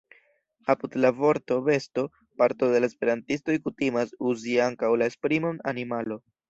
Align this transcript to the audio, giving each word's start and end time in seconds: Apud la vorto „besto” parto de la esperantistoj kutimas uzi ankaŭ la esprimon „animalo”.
Apud 0.73 0.95
la 1.03 1.11
vorto 1.17 1.59
„besto” 1.67 2.05
parto 2.43 2.71
de 2.73 2.81
la 2.83 2.91
esperantistoj 2.93 3.61
kutimas 3.69 4.19
uzi 4.33 4.61
ankaŭ 4.71 4.95
la 5.03 5.13
esprimon 5.15 5.67
„animalo”. 5.75 6.25